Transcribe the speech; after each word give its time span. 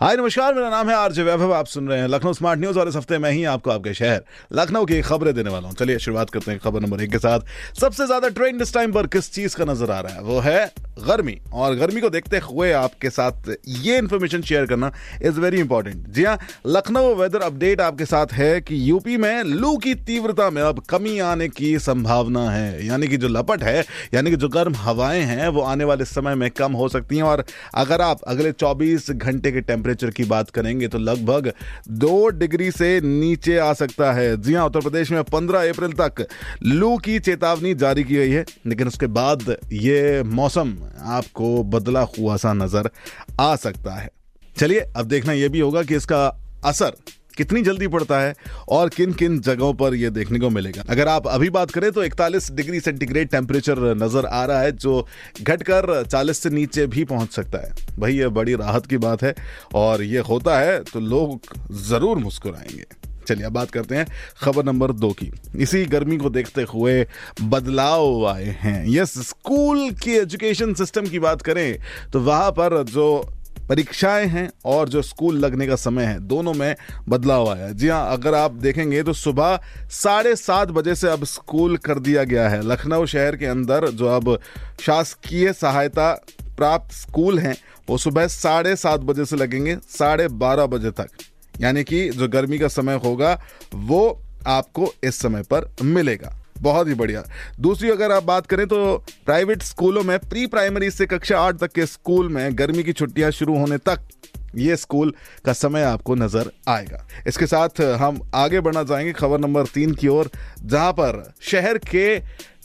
हाय, 0.00 0.16
नमस्कार, 0.16 0.54
मेरा 0.54 0.68
नाम 0.70 0.88
है 0.88 0.94
आरजे 0.94 1.22
वैभव, 1.22 1.52
आप 1.52 1.66
सुन 1.66 1.88
रहे 1.88 1.98
हैं 2.00 2.06
लखनऊ 2.08 2.32
स्मार्ट 2.32 2.60
न्यूज़ 2.60 2.78
और 2.78 2.88
इस 2.88 2.96
हफ़्ते 2.96 3.18
मैं 3.18 3.30
ही 3.32 3.44
आपको 3.44 3.70
आपके 3.70 3.92
शहर, 3.94 4.22
लखनऊ 4.52 4.84
की 4.84 5.00
खबरें 5.02 5.34
देने 5.34 5.50
वाला 5.50 5.68
हूँ। 5.68 5.76
चलिए, 5.76 5.98
शुरुआत 5.98 6.30
करते 6.30 6.50
हैं 6.50 6.60
खबर 6.60 6.80
नंबर 6.80 7.02
एक 7.02 7.10
के 7.10 7.18
साथ। 7.18 7.40
सबसे 7.80 8.06
ज़्यादा 8.06 8.28
ट्रेंड 8.28 8.62
इस 8.62 8.72
टाइम 8.74 8.92
पर 8.92 9.06
किस 9.06 9.32
चीज़ 9.32 9.56
का 9.56 9.64
नज़र 9.64 9.90
आ 9.90 10.00
रहा 10.00 10.12
है? 10.12 10.22
वो 10.22 10.38
है 10.40 10.72
गर्मी। 11.06 11.36
और 11.52 11.74
गर्मी 11.74 12.00
को 12.00 12.08
देखते 12.10 12.38
हुए 12.38 12.70
आपके 12.72 13.10
साथ 13.10 13.48
ये 13.68 13.98
इन्फॉर्मेशन 13.98 14.42
शेयर 14.42 14.66
करना 14.66 14.92
इज़ 15.22 15.40
वेरी 15.40 15.60
इंपॉर्टेंट 15.60 16.08
जी 16.08 16.24
हाँ 16.24 16.38
लखनऊ 16.66 17.14
वेदर 17.14 17.40
अपडेट 17.40 17.80
आपके 17.80 18.04
साथ 18.04 18.32
है 18.32 18.60
कि 18.60 18.90
यूपी 18.90 19.16
में 19.16 19.42
लू 19.42 19.76
की 19.76 19.94
तीव्रता 19.94 20.48
में 20.50 20.62
अब 20.62 20.82
कमी 20.90 21.18
आने 21.18 21.48
की 21.48 21.78
संभावना 21.78 22.48
है। 22.50 22.86
यानी 22.86 23.08
कि 23.08 23.16
जो 23.16 23.28
लपट 23.28 23.62
है, 23.62 23.84
यानी 24.14 24.30
कि 24.30 24.36
जो 24.36 24.48
गर्म 24.48 24.74
हवाएँ 24.74 25.22
हैं, 25.22 25.48
वो 25.48 25.60
आने 25.60 25.84
वाले 25.84 26.04
समय 26.04 26.34
में 26.34 26.50
कम 26.50 26.72
हो 26.72 26.88
सकती 26.88 27.16
हैं। 27.16 27.22
और 27.22 27.44
अगर 27.74 28.00
आप 28.00 28.22
अगले 28.22 28.52
24 28.52 29.10
घंटे 29.10 29.52
के 29.52 29.60
टेम्परेचर 29.60 29.88
की 30.10 30.24
बात 30.24 30.50
करेंगे 30.50 30.88
तो 30.88 30.98
लगभग 30.98 31.52
दो 31.88 32.28
डिग्री 32.28 32.70
से 32.70 33.00
नीचे 33.00 33.56
आ 33.58 33.72
सकता 33.72 34.12
है। 34.12 34.36
जी 34.42 34.54
हाँ 34.54 34.66
उत्तर 34.66 34.80
प्रदेश 34.80 35.10
में 35.10 35.20
15 35.24 35.68
अप्रैल 35.70 35.92
तक 36.00 36.26
लू 36.62 36.96
की 36.98 37.18
चेतावनी 37.18 37.74
जारी 37.74 38.04
की 38.04 38.16
गई 38.16 38.30
है, 38.30 38.44
लेकिन 38.66 38.88
उसके 38.88 39.06
बाद 39.08 39.56
ये 39.72 40.22
मौसम 40.22 40.76
आपको 41.08 41.62
बदला 41.64 42.00
हुआ 42.18 42.36
सा 42.36 42.52
नज़र 42.52 42.90
आ 43.40 43.54
सकता 43.56 43.94
है। 43.94 44.10
चलिए, 44.56 44.80
अब 44.80 45.06
देखना 45.06 45.32
यह 45.32 45.48
भी 45.48 45.60
होगा 45.60 45.82
कि 45.82 45.96
इसका 45.96 46.26
असर 46.64 46.96
कितनी 47.40 47.62
जल्दी 47.62 47.88
पड़ता 47.88 48.20
है 48.20 48.34
और 48.68 48.88
किन 48.88 49.12
किन 49.12 49.38
जगहों 49.40 49.72
पर 49.74 49.94
यह 49.94 50.10
देखने 50.10 50.38
को 50.38 50.50
मिलेगा। 50.50 50.82
अगर 50.90 51.08
आप 51.08 51.26
अभी 51.28 51.50
बात 51.50 51.70
करें 51.70 51.90
तो 51.92 52.04
41 52.04 52.50
डिग्री 52.52 52.80
सेंटीग्रेड 52.80 53.28
टेम्परेचर 53.30 53.78
नज़र 53.96 54.26
आ 54.26 54.44
रहा 54.44 54.60
है, 54.60 54.72
जो 54.72 55.06
घटकर 55.42 56.02
40 56.04 56.38
से 56.38 56.50
नीचे 56.50 56.86
भी 56.88 57.04
पहुँच 57.06 57.32
सकता 57.32 57.58
है। 57.58 57.98
भाई, 57.98 58.12
ये 58.12 58.28
बड़ी 58.30 58.54
राहत 58.56 58.86
की 58.86 58.96
बात 58.98 59.22
है 59.22 59.34
और 59.74 60.02
ये 60.04 60.18
होता 60.28 60.58
है 60.58 60.78
तो 60.84 61.00
लोग 61.00 61.54
ज़रूर 61.82 62.18
मुस्कुराएँगे। 62.18 62.84
चलिए, 63.26 63.44
अब 63.46 63.52
बात 63.52 63.70
करते 63.70 63.94
हैं 63.94 64.06
खबर 64.40 64.64
नंबर 64.64 64.92
दो 64.92 65.10
की। 65.12 65.30
इसी 65.56 65.84
गर्मी 65.86 66.16
को 66.16 66.30
देखते 66.30 66.62
हुए 66.64 67.06
बदलाव 67.42 68.26
आए 68.28 68.56
हैं। 68.60 68.84
यस, 68.90 69.18
स्कूल 69.28 69.90
की 69.94 70.16
एजुकेशन 70.18 70.74
सिस्टम 70.74 71.06
की 71.06 71.18
बात 71.20 71.42
करें 71.42 71.78
तो 72.12 72.20
वहाँ 72.20 72.50
पर 72.52 72.82
जो 72.84 73.06
परीक्षाएँ 73.70 74.26
हैं 74.26 74.48
और 74.64 74.88
जो 74.88 75.02
स्कूल 75.02 75.36
लगने 75.38 75.66
का 75.66 75.76
समय 75.76 76.04
है, 76.04 76.18
दोनों 76.20 76.52
में 76.54 76.76
बदलाव 77.08 77.50
आया 77.50 77.68
जी 77.70 77.88
हाँ 77.88 78.12
अगर 78.12 78.34
आप 78.34 78.52
देखेंगे 78.52 79.02
तो 79.02 79.12
सुबह 79.12 79.60
साढ़े 79.90 80.34
सात 80.36 80.68
बजे 80.68 80.94
से 80.94 81.08
अब 81.08 81.24
स्कूल 81.24 81.76
कर 81.76 81.98
दिया 81.98 82.24
गया 82.24 82.48
है। 82.48 82.60
लखनऊ 82.66 83.06
शहर 83.06 83.36
के 83.36 83.46
अंदर 83.46 83.88
जो 83.88 84.06
अब 84.06 84.38
शासकीय 84.80 85.52
सहायता 85.52 86.12
प्राप्त 86.56 86.92
स्कूल 86.92 87.38
हैं, 87.38 87.56
वो 87.88 87.98
सुबह 87.98 88.26
साढ़े 88.26 88.76
सात 88.76 89.00
बजे 89.00 89.24
से 89.24 89.36
लगेंगे, 89.36 89.76
साढ़े 89.88 90.28
बारह 90.28 90.66
बजे 90.66 90.90
तक। 90.90 91.08
यानी 91.60 91.84
कि 91.84 92.08
जो 92.10 92.28
गर्मी 92.28 92.58
का 92.58 92.68
समय 92.68 92.94
होगा, 92.94 93.40
वो 93.74 94.20
आपको 94.46 94.92
इस 95.04 95.20
समय 95.20 95.42
पर 95.42 95.70
मिलेगा। 95.82 96.36
बहुत 96.60 96.88
ही 96.88 96.94
बढ़िया। 96.94 97.22
दूसरी 97.60 97.90
अगर 97.90 98.12
आप 98.12 98.24
बात 98.24 98.46
करें 98.46 98.66
तो 98.66 98.96
प्राइवेट 99.26 99.62
स्कूलों 99.62 100.02
में, 100.02 100.18
प्री 100.20 100.46
प्राइमरी 100.46 100.90
से 100.90 101.06
कक्षा 101.06 101.40
आठ 101.40 101.58
तक 101.58 101.72
के 101.72 101.86
स्कूल 101.88 102.28
में 102.28 102.58
गर्मी 102.58 102.82
की 102.82 102.92
छुट्टियाँ 102.92 103.30
शुरू 103.32 103.58
होने 103.58 103.78
तक 103.80 104.08
ये 104.56 104.76
स्कूल 104.76 105.12
का 105.44 105.52
समय 105.52 105.82
आपको 105.84 106.14
नज़र 106.14 106.50
आएगा। 106.68 107.06
इसके 107.26 107.46
साथ 107.46 107.80
हम 107.98 108.20
आगे 108.34 108.60
बढ़ना 108.60 108.82
चाहेंगे 108.84 109.12
खबर 109.12 109.40
नंबर 109.40 109.66
तीन 109.66 109.94
की 109.94 110.08
ओर, 110.08 110.30
जहाँ 110.62 110.92
पर 110.92 111.22
शहर 111.42 111.78
के 111.80 112.18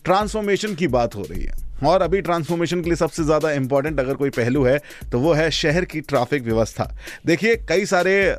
ट्रांसफॉर्मेशन 0.04 0.76
की 0.76 0.88
बात 0.90 1.16
हो 1.16 1.24
रही 1.24 1.44
है। 1.44 1.64
और 1.84 2.02
अभी 2.02 2.22
ट्रांसफॉर्मेशन 2.22 2.82
के 2.82 2.90
लिए 2.90 2.96
सबसे 2.96 3.24
ज़्यादा 3.24 3.52
इंपॉर्टेंट 3.54 4.00
अगर 4.00 4.16
कोई 4.16 4.30
पहलू 4.32 4.64
है 4.64 4.78
तो 5.12 5.20
वो 5.20 5.34
है 5.34 5.50
शहर 5.54 5.86
की 5.86 6.02
ट्रैफ़िक 6.02 6.44
व्यवस्था। 6.44 6.90
देखिए, 7.26 7.56
कई 7.70 7.86
सारे 7.86 8.36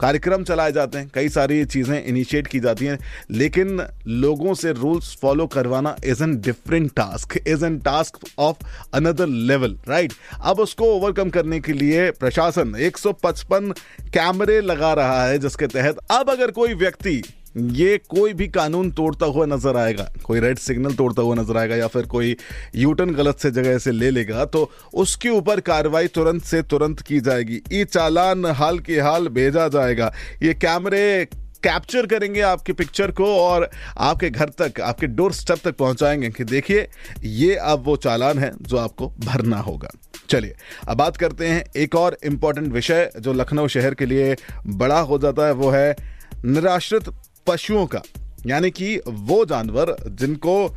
कार्यक्रम 0.00 0.44
चलाए 0.44 0.72
जाते 0.72 0.98
हैं, 0.98 1.10
कई 1.14 1.28
सारी 1.28 1.64
चीज़ें 1.66 2.04
इनिशिएट 2.04 2.46
की 2.46 2.60
जाती 2.60 2.86
हैं, 2.86 2.98
लेकिन 3.30 3.80
लोगों 4.06 4.54
से 4.54 4.72
रूल्स 4.72 5.16
फॉलो 5.22 5.46
करवाना 5.48 5.94
is 6.04 6.22
an 6.22 6.36
different 6.40 6.90
task 6.96 7.36
is 7.38 7.64
an 7.64 7.78
task 7.80 8.18
of 8.38 8.64
another 8.94 9.26
level 9.26 9.78
right 9.88 10.12
अब 10.42 10.60
उसको 10.60 10.92
ओवरकम 10.96 11.30
करने 11.30 11.60
के 11.60 11.72
लिए 11.72 12.10
प्रशासन 12.12 12.74
155 12.80 13.72
कैमरे 14.14 14.60
लगा 14.62 14.92
रहा 14.94 15.24
है, 15.24 15.38
जिसके 15.38 15.66
तहत 15.68 15.98
अब 16.10 16.30
अगर 16.30 16.50
कोई 16.50 16.74
व्यक्ति 16.76 17.22
ये 17.56 17.96
कोई 18.08 18.32
भी 18.32 18.46
कानून 18.48 18.90
तोड़ता 18.90 19.26
हुआ 19.26 19.46
नज़र 19.46 19.76
आएगा, 19.76 20.08
कोई 20.24 20.40
रेड 20.40 20.58
सिग्नल 20.58 20.94
तोड़ता 20.94 21.22
हुआ 21.22 21.34
नज़र 21.34 21.56
आएगा 21.56 21.76
या 21.76 21.86
फिर 21.86 22.06
कोई 22.06 22.36
यूटर्न 22.76 23.14
गलत 23.14 23.38
से 23.38 23.50
जगह 23.50 23.78
से 23.78 23.90
ले 23.92 24.10
लेगा 24.10 24.44
तो 24.46 24.70
उसके 24.94 25.28
ऊपर 25.28 25.60
कार्रवाई 25.62 26.06
तुरंत 26.08 26.42
से 26.42 26.62
तुरंत 26.64 27.00
की 27.00 27.20
जाएगी। 27.20 27.60
ई 27.72 27.84
चालान 27.86 28.46
हाल 28.46 28.78
के 28.78 29.00
हाल 29.00 29.28
भेजा 29.30 29.66
जाएगा। 29.68 30.12
ये 30.42 30.54
कैमरे 30.56 31.26
कैप्चर 31.64 32.06
करेंगे 32.06 32.40
आपकी 32.42 32.72
पिक्चर 32.72 33.10
को 33.10 33.26
और 33.36 33.68
आपके 33.98 34.30
घर 34.30 34.48
तक, 34.50 34.80
आपके 34.80 35.06
डोर 35.08 35.32
स्टेप 35.32 35.58
तक 35.58 35.76
पहुंचाएँगे 35.76 36.28
कि 36.30 36.44
देखिए, 36.44 36.86
ये 37.22 37.54
अब 37.54 37.82
वो 37.84 37.96
चालान 37.98 38.38
है 38.38 38.52
जो 38.62 38.76
आपको 38.76 39.08
भरना 39.20 39.58
होगा। 39.58 39.90
चलिए, 40.28 40.54
अब 40.88 40.96
बात 40.96 41.16
करते 41.16 41.48
हैं 41.48 41.64
एक 41.76 41.94
और 41.94 42.16
इंपॉर्टेंट 42.24 42.72
विषय 42.72 43.10
जो 43.18 43.32
लखनऊ 43.32 43.68
शहर 43.68 43.94
के 43.94 44.06
लिए 44.06 44.36
बड़ा 44.66 45.00
हो 45.00 45.18
जाता 45.18 45.46
है, 45.46 45.52
वो 45.52 45.70
है 45.70 45.96
निराश्रित 46.44 47.08
पशुओं 47.46 47.86
का, 47.86 48.02
यानी 48.46 48.70
कि 48.70 48.96
वो 49.08 49.44
जानवर 49.44 49.96
जिनको 50.10 50.68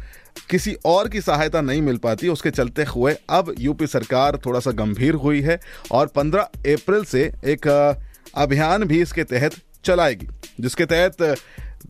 किसी 0.49 0.75
और 0.85 1.07
की 1.09 1.21
सहायता 1.21 1.61
नहीं 1.61 1.81
मिल 1.81 1.97
पाती, 1.97 2.27
उसके 2.27 2.51
चलते 2.51 2.83
हुए 2.85 3.15
अब 3.29 3.53
यूपी 3.59 3.87
सरकार 3.87 4.37
थोड़ा 4.45 4.59
सा 4.59 4.71
गंभीर 4.73 5.15
हुई 5.15 5.41
है 5.41 5.59
और 5.91 6.11
15 6.17 6.39
अप्रैल 6.67 7.03
से 7.05 7.23
एक 7.45 7.67
अभियान 8.35 8.83
भी 8.83 9.01
इसके 9.01 9.23
तहत 9.25 9.55
चलाएगी, 9.85 10.27
जिसके 10.59 10.85
तहत 10.85 11.37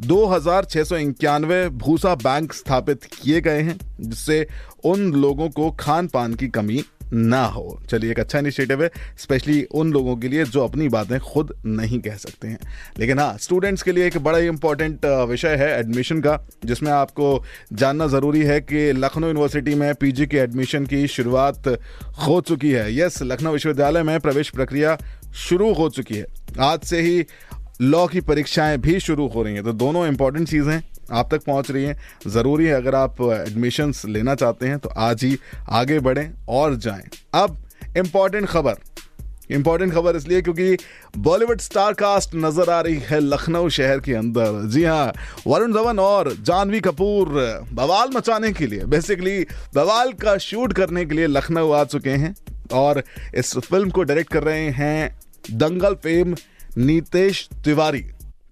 दो 0.01 0.25
हज़ार 0.27 0.65
छह 0.65 0.83
सौ 0.83 0.97
इक्यानवे 0.97 1.67
भूसा 1.69 2.13
बैंक 2.17 2.53
स्थापित 2.53 3.03
किए 3.13 3.41
गए 3.41 3.61
हैं, 3.61 3.77
जिससे 4.01 4.45
उन 4.85 5.11
लोगों 5.13 5.49
को 5.49 5.69
खान 5.79 6.07
पान 6.07 6.33
की 6.33 6.47
कमी 6.49 6.83
ना 7.13 7.43
हो। 7.45 7.79
चलिए, 7.89 8.11
एक 8.11 8.19
अच्छा 8.19 8.39
इनिशिएटिव 8.39 8.83
है 8.83 8.89
स्पेशली 9.17 9.61
उन 9.63 9.91
लोगों 9.91 10.15
के 10.17 10.27
लिए 10.27 10.45
जो 10.45 10.63
अपनी 10.63 10.87
बातें 10.89 11.19
खुद 11.19 11.53
नहीं 11.65 11.99
कह 11.99 12.15
सकते 12.15 12.47
हैं। 12.47 12.59
लेकिन 12.99 13.19
हाँ 13.19 13.37
स्टूडेंट्स 13.37 13.83
के 13.83 13.91
लिए 13.91 14.07
एक 14.07 14.17
बड़ा 14.17 14.37
ही 14.37 14.47
इंपॉर्टेंट 14.47 15.05
विषय 15.05 15.55
है 15.55 15.69
एडमिशन 15.79 16.21
का, 16.21 16.39
जिसमें 16.65 16.91
आपको 16.91 17.43
जानना 17.73 18.07
ज़रूरी 18.07 18.41
है 18.41 18.59
कि 18.61 18.91
लखनऊ 18.91 19.27
यूनिवर्सिटी 19.27 19.75
में 19.75 19.93
पीजी 19.95 20.25
के 20.27 20.37
एडमिशन 20.37 20.85
की 20.85 21.07
शुरुआत 21.07 21.67
हो 22.27 22.39
चुकी 22.41 22.71
है। 22.71 22.97
यस 22.97 23.21
लखनऊ 23.23 23.53
विश्वविद्यालय 23.53 24.03
में 24.03 24.19
प्रवेश 24.19 24.49
प्रक्रिया 24.49 24.97
शुरू 25.35 25.73
हो 25.73 25.89
चुकी 25.89 26.15
है। 26.15 26.25
आज 26.59 26.81
से 26.81 27.01
ही 27.01 27.25
लॉ 27.81 28.05
की 28.07 28.21
परीक्षाएँ 28.21 28.77
भी 28.77 28.99
शुरू 28.99 29.27
हो 29.27 29.43
रही 29.43 29.53
हैं। 29.53 29.63
तो 29.63 29.73
दोनों 29.73 30.07
इंपॉर्टेंट 30.07 30.47
चीज़ें 30.47 30.81
आप 31.11 31.33
तक 31.33 31.43
पहुँच 31.45 31.71
रही 31.71 31.83
हैं। 31.83 31.97
ज़रूरी 32.27 32.65
है 32.65 32.73
अगर 32.73 32.95
आप 32.95 33.21
एडमिशन्स 33.23 34.05
लेना 34.07 34.35
चाहते 34.35 34.67
हैं 34.67 34.79
तो 34.79 34.89
आज 34.99 35.23
ही 35.23 35.37
आगे 35.71 35.99
बढ़ें 36.01 36.29
और 36.49 36.75
जाएँ। 36.77 37.09
अब 37.35 37.57
इंपॉर्टेंट 37.97 38.47
खबर। 38.47 38.75
इंपॉर्टेंट 39.51 39.93
खबर 39.93 40.15
इसलिए 40.15 40.41
क्योंकि 40.41 40.77
बॉलीवुड 41.17 41.61
स्टार 41.61 41.93
कास्ट 41.93 42.35
नज़र 42.35 42.69
आ 42.69 42.79
रही 42.81 42.99
है 43.01 43.19
लखनऊ 43.19 43.69
शहर 43.69 43.99
के 43.99 44.13
अंदर। 44.15 44.61
जी 44.69 44.83
हाँ 44.83 45.13
वरुण 45.47 45.73
धवन 45.73 45.99
और 45.99 46.31
जानवी 46.41 46.79
कपूर 46.79 47.29
बवाल 47.73 48.09
मचाने 48.15 48.51
के 48.53 48.67
लिए 48.67 48.85
बेसिकली 48.85 49.39
बवाल 49.75 50.11
का 50.21 50.37
शूट 50.39 50.73
करने 50.73 51.05
के 51.05 51.15
लिए 51.15 51.27
लखनऊ 51.27 51.71
आ 51.71 51.83
चुके 51.85 52.09
हैं 52.11 52.33
और 52.73 53.03
इस 53.35 53.57
फ़िल्म 53.59 53.89
को 53.89 54.03
डायरेक्ट 54.03 54.31
कर 54.33 54.43
रहे 54.43 54.69
हैं 54.71 55.17
दंगल 55.51 55.93
फेम 55.95 56.35
नीतेश 56.77 57.47
तिवारी। 57.65 58.05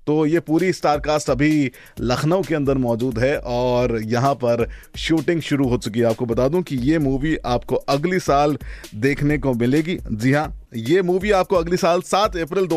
तो 0.07 0.25
ये 0.25 0.39
पूरी 0.39 0.71
स्टारकास्ट 0.73 1.29
अभी 1.29 1.71
लखनऊ 1.99 2.41
के 2.41 2.55
अंदर 2.55 2.77
मौजूद 2.77 3.19
है 3.19 3.37
और 3.37 3.99
यहाँ 4.03 4.33
पर 4.33 4.67
शूटिंग 4.97 5.41
शुरू 5.41 5.67
हो 5.67 5.77
चुकी 5.77 5.99
है। 5.99 6.05
आपको 6.05 6.25
बता 6.25 6.47
दूँ 6.47 6.61
कि 6.61 6.75
ये 6.75 6.99
मूवी 6.99 7.35
आपको 7.45 7.75
अगली 7.75 8.19
साल 8.19 8.57
देखने 8.95 9.37
को 9.37 9.53
मिलेगी। 9.53 9.97
जी 10.11 10.33
हाँ 10.33 10.47
ये 10.75 11.01
मूवी 11.01 11.31
आपको 11.31 11.55
अगली 11.55 11.77
साल 11.77 12.01
सात 12.01 12.37
अप्रैल 12.37 12.67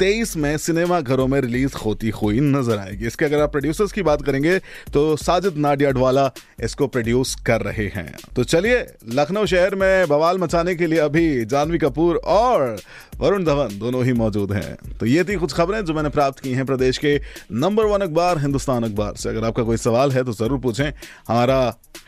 2023 0.00 0.36
में 0.36 0.56
सिनेमा 0.56 1.00
घरों 1.00 1.26
में 1.26 1.40
रिलीज़ 1.40 1.74
होती 1.76 2.08
हुई 2.12 2.40
नज़र 2.40 2.78
आएगी। 2.78 3.06
इसके 3.06 3.24
अगर 3.24 3.40
आप 3.40 3.50
प्रोड्यूसर्स 3.52 3.92
की 3.92 4.02
बात 4.02 4.22
करेंगे 4.22 4.58
तो 4.92 5.16
साजिद 5.16 5.56
नाडियाडवाला 5.58 6.30
इसको 6.64 6.86
प्रोड्यूस 6.86 7.34
कर 7.46 7.60
रहे 7.60 7.86
हैं। 7.86 8.14
तो 8.36 8.44
चलिए, 8.44 8.78
लखनऊ 9.14 9.46
शहर 9.46 9.74
में 9.74 10.08
बवाल 10.08 10.38
मचाने 10.38 10.74
के 10.74 10.86
लिए 10.86 10.98
अभी 10.98 11.44
जानवी 11.44 11.78
कपूर 11.78 12.16
और 12.26 12.76
वरुण 13.18 13.44
धवन 13.44 13.78
दोनों 13.78 14.04
ही 14.04 14.12
मौजूद 14.12 14.52
हैं। 14.52 14.96
तो 14.98 15.06
ये 15.06 15.24
थी 15.24 15.36
कुछ 15.36 15.52
खबरें 15.52 15.84
जो 15.84 15.94
मैंने 15.94 16.08
प्राप्त 16.08 16.40
की 16.40 16.52
हैं 16.52 16.66
प्रदेश 16.66 16.98
के 16.98 17.20
नंबर 17.54 17.84
वन 17.84 18.00
अखबार, 18.00 18.38
हिंदुस्तान 18.38 18.84
अखबार 18.84 19.14
से। 19.16 19.28
अगर 19.28 19.44
आपका 19.46 19.62
कोई 19.62 19.76
सवाल 19.78 20.12
है 20.12 20.24
तो 20.24 20.32
ज़रूर 20.32 20.58
पूछें। 20.60 20.90
हमारा 21.28 21.60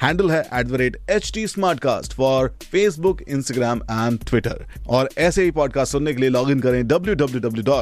हैंडल 0.03 0.31
है 0.31 0.41
at 0.55 0.67
the 0.67 0.75
rate 0.75 0.97
H 1.11 1.31
T 1.35 1.47
Smartcast 1.81 2.13
for 2.13 2.49
Facebook 2.63 3.21
Instagram 3.23 3.83
and 3.91 4.19
Twitter 4.29 4.65
और 4.89 5.09
ऐसे 5.19 5.45
ही 5.45 5.51
पॉडकास्ट 5.51 5.93
सुनने 5.93 6.13
के 6.15 6.21
लिए 6.21 6.31
लॉग 6.31 6.51
इन 6.51 6.61
करें 6.61 6.87
W 6.89 7.15
W 7.15 7.41
W 7.41 7.65
dot 7.65 7.82